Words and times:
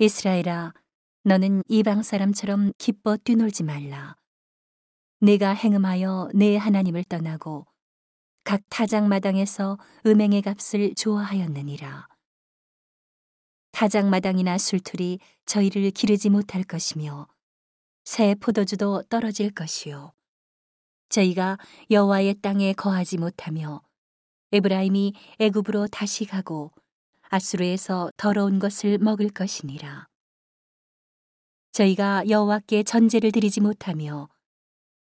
이스라엘아, 0.00 0.74
너는 1.24 1.64
이방 1.66 2.04
사람처럼 2.04 2.72
기뻐 2.78 3.16
뛰놀지 3.16 3.64
말라. 3.64 4.14
내가 5.20 5.50
행음하여 5.50 6.30
내 6.34 6.56
하나님을 6.56 7.02
떠나고 7.02 7.66
각 8.44 8.62
타작마당에서 8.70 9.76
음행의 10.06 10.42
값을 10.42 10.94
좋아하였느니라. 10.94 12.06
타작마당이나 13.72 14.56
술틀이 14.56 15.18
저희를 15.46 15.90
기르지 15.90 16.30
못할 16.30 16.62
것이며 16.62 17.26
새 18.04 18.36
포도주도 18.36 19.02
떨어질 19.08 19.50
것이요. 19.50 20.12
저희가 21.08 21.58
여호와의 21.90 22.36
땅에 22.40 22.72
거하지 22.72 23.18
못하며 23.18 23.82
에브라임이 24.52 25.14
애굽으로 25.40 25.88
다시 25.88 26.24
가고 26.24 26.70
아수르에서 27.30 28.10
더러운 28.16 28.58
것을 28.58 28.98
먹을 28.98 29.28
것이니라. 29.28 30.08
저희가 31.72 32.28
여호와께 32.28 32.82
전제를 32.82 33.32
드리지 33.32 33.60
못하며 33.60 34.28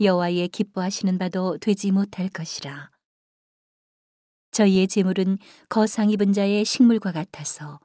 여호와의 0.00 0.48
기뻐하시는 0.48 1.18
바도 1.18 1.58
되지 1.58 1.90
못할 1.90 2.28
것이라. 2.28 2.90
저희의 4.50 4.88
재물은 4.88 5.38
거상 5.68 6.10
입은 6.10 6.32
자의 6.32 6.64
식물과 6.64 7.12
같아서 7.12 7.78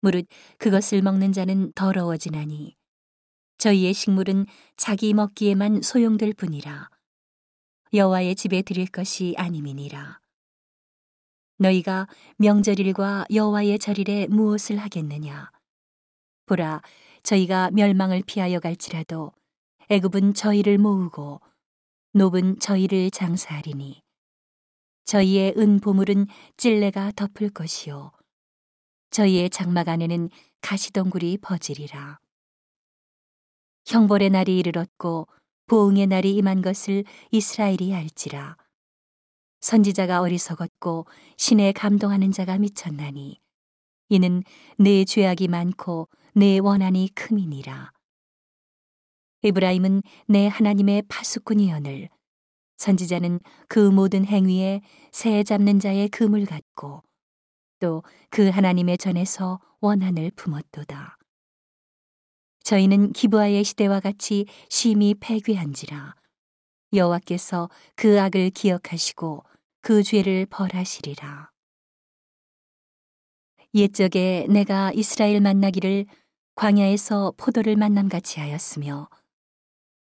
무릇 0.00 0.26
그것을 0.58 1.02
먹는 1.02 1.32
자는 1.32 1.72
더러워지나니 1.74 2.76
저희의 3.58 3.94
식물은 3.94 4.46
자기 4.76 5.14
먹기에만 5.14 5.82
소용될 5.82 6.34
뿐이라. 6.34 6.90
여호와의 7.92 8.34
집에 8.34 8.62
드릴 8.62 8.86
것이 8.86 9.34
아님이니라. 9.36 10.23
너희가 11.58 12.08
명절일과 12.38 13.26
여호와의 13.32 13.78
절일에 13.78 14.26
무엇을 14.28 14.78
하겠느냐? 14.78 15.50
보라, 16.46 16.82
저희가 17.22 17.70
멸망을 17.70 18.22
피하여 18.26 18.60
갈지라도 18.60 19.32
애굽은 19.88 20.34
저희를 20.34 20.78
모으고 20.78 21.40
노은 22.12 22.58
저희를 22.58 23.10
장사하리니 23.10 24.02
저희의 25.04 25.54
은 25.56 25.80
보물은 25.80 26.26
찔레가 26.56 27.12
덮을 27.12 27.50
것이요 27.50 28.12
저희의 29.10 29.50
장막 29.50 29.88
안에는 29.88 30.28
가시덩굴이 30.60 31.38
퍼지리라. 31.38 32.18
형벌의 33.86 34.30
날이 34.30 34.58
이르렀고 34.58 35.28
보응의 35.66 36.08
날이 36.08 36.34
임한 36.34 36.62
것을 36.62 37.04
이스라엘이 37.30 37.94
알지라. 37.94 38.56
선지자가 39.64 40.20
어리석었고 40.20 41.06
신에 41.38 41.72
감동하는 41.72 42.32
자가 42.32 42.58
미쳤나니 42.58 43.40
이는 44.10 44.42
내 44.76 45.06
죄악이 45.06 45.48
많고 45.48 46.10
내 46.34 46.58
원한이 46.58 47.08
큼이니라. 47.14 47.90
에브라임은 49.42 50.02
내 50.28 50.48
하나님의 50.48 51.04
파수꾼이여늘 51.08 52.10
선지자는 52.76 53.40
그 53.66 53.78
모든 53.78 54.26
행위에 54.26 54.82
새 55.12 55.42
잡는 55.42 55.80
자의 55.80 56.10
금을 56.10 56.44
갖고 56.44 57.02
또 57.80 58.02
그 58.28 58.50
하나님의 58.50 58.98
전에서 58.98 59.60
원한을 59.80 60.30
품었도다. 60.36 61.16
저희는 62.64 63.12
기부하의 63.12 63.64
시대와 63.64 64.00
같이 64.00 64.44
심히 64.68 65.14
패괴한지라 65.14 66.16
여호와께서 66.92 67.70
그 67.94 68.20
악을 68.20 68.50
기억하시고 68.50 69.44
그 69.84 70.02
죄를 70.02 70.46
벌하시리라. 70.46 71.50
옛적에 73.74 74.46
내가 74.48 74.90
이스라엘 74.94 75.42
만나기를 75.42 76.06
광야에서 76.54 77.34
포도를 77.36 77.76
만남같이 77.76 78.40
하였으며 78.40 79.10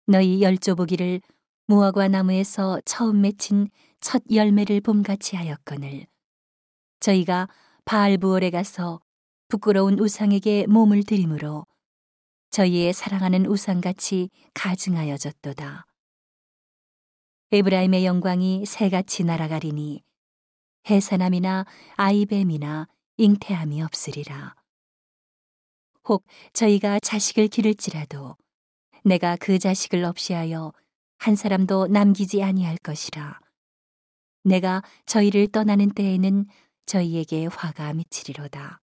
너희 0.07 0.43
열조보기를 0.43 1.23
무화과 1.67 2.09
나무에서 2.09 2.79
처음 2.85 3.23
맺힌 3.23 3.71
첫 4.01 4.23
열매를 4.31 4.83
봄같이 4.83 5.37
하였거늘 5.37 6.07
저희가 7.01 7.49
바알부올에 7.87 8.51
가서 8.51 9.01
부끄러운 9.49 9.99
우상에게 9.99 10.67
몸을 10.67 11.05
들이므로 11.05 11.65
저희의 12.51 12.93
사랑하는 12.93 13.47
우상같이 13.47 14.29
가증하여졌도다. 14.53 15.87
에브라임의 17.53 18.05
영광이 18.05 18.65
새같이 18.65 19.25
날아가리니 19.25 20.05
해사남이나 20.89 21.67
아이뱀이나 21.97 22.87
잉태함이 23.17 23.83
없으리라. 23.83 24.55
혹 26.05 26.25
저희가 26.53 27.01
자식을 27.01 27.49
기를지라도 27.49 28.37
내가 29.05 29.35
그 29.35 29.59
자식을 29.59 30.05
없이하여 30.05 30.73
한 31.19 31.35
사람도 31.35 31.89
남기지 31.89 32.41
아니할 32.41 32.77
것이라. 32.79 33.41
내가 34.45 34.85
저희를 35.07 35.49
떠나는 35.49 35.91
때에는 35.91 36.47
저희에게 36.87 37.47
화가 37.47 37.95
미치리로다. 37.95 38.81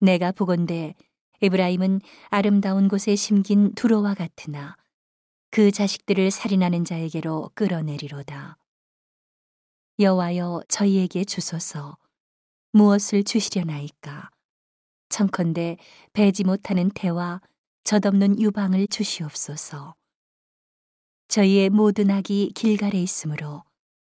내가 0.00 0.32
보건대 0.32 0.94
에브라임은 1.42 2.00
아름다운 2.30 2.88
곳에 2.88 3.14
심긴 3.16 3.74
두로와 3.74 4.14
같으나 4.14 4.76
그 5.54 5.70
자식들을 5.70 6.32
살인하는 6.32 6.84
자에게로 6.84 7.52
끌어내리로다. 7.54 8.58
여호와여 10.00 10.64
저희에게 10.66 11.24
주소서 11.24 11.96
무엇을 12.72 13.22
주시려나이까 13.22 14.30
청컨대 15.10 15.76
배지 16.12 16.42
못하는 16.42 16.90
태와 16.90 17.40
젖없는 17.84 18.40
유방을 18.40 18.88
주시옵소서. 18.88 19.94
저희의 21.28 21.70
모든 21.70 22.10
악이 22.10 22.50
길갈에 22.56 23.00
있으므로 23.00 23.62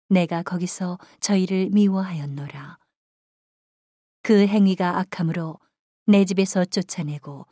내가 0.08 0.42
거기서 0.42 1.00
저희를 1.20 1.70
미워하였노라. 1.72 2.78
그 4.22 4.48
행위가 4.48 5.00
악함으로 5.00 5.60
내 6.06 6.24
집에서 6.24 6.64
쫓아내고 6.64 7.46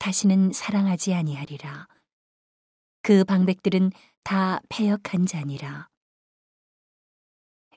다시는 0.00 0.50
사랑하지 0.52 1.14
아니하리라. 1.14 1.86
그 3.02 3.24
방백들은 3.24 3.90
다 4.22 4.60
패역한 4.68 5.26
자니라. 5.26 5.88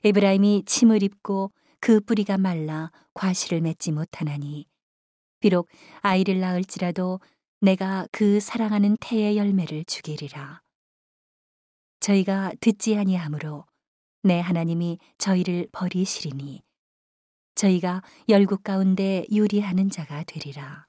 에브라임이 0.04 0.62
침을 0.66 1.02
입고 1.02 1.52
그 1.80 2.00
뿌리가 2.00 2.38
말라 2.38 2.92
과실을 3.14 3.60
맺지 3.60 3.92
못하나니 3.92 4.66
비록 5.40 5.68
아이를 6.00 6.38
낳을지라도 6.40 7.20
내가 7.60 8.06
그 8.12 8.38
사랑하는 8.38 8.96
태의 9.00 9.36
열매를 9.36 9.84
주기리라. 9.84 10.62
저희가 12.00 12.52
듣지 12.60 12.96
아니하므로 12.96 13.64
내 14.22 14.38
하나님이 14.40 14.98
저희를 15.18 15.68
버리시리니 15.72 16.62
저희가 17.56 18.02
열국 18.28 18.62
가운데 18.62 19.24
유리하는 19.32 19.90
자가 19.90 20.22
되리라. 20.24 20.86